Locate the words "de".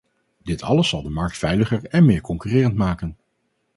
1.01-1.09